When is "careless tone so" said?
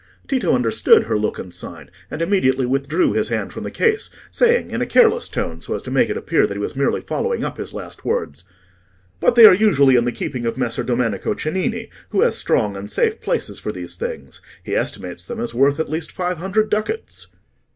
4.87-5.75